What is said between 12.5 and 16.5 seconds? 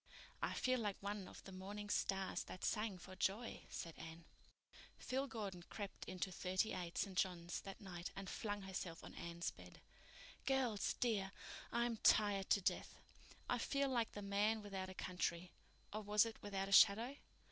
death. I feel like the man without a country—or was it